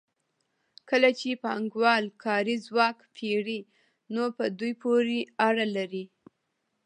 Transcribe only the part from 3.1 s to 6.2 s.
پېري نو په دوی پورې اړه لري